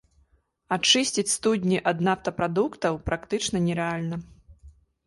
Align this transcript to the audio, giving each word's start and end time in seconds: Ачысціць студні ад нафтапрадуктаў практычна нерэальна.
Ачысціць 0.77 1.33
студні 1.35 1.77
ад 1.91 1.97
нафтапрадуктаў 2.09 2.93
практычна 3.13 3.57
нерэальна. 3.69 4.15